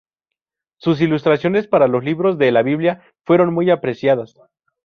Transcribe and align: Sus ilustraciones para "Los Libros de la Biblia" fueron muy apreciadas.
Sus 0.77 0.99
ilustraciones 0.99 1.67
para 1.67 1.87
"Los 1.87 2.03
Libros 2.03 2.39
de 2.39 2.51
la 2.51 2.63
Biblia" 2.63 3.03
fueron 3.23 3.53
muy 3.53 3.69
apreciadas. 3.69 4.33